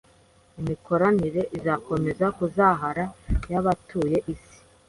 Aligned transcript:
imikoranire 0.59 1.41
izakomeza 1.57 2.25
kuzahara 2.37 3.05
yabatuye 3.51 4.17
isi 4.33 4.57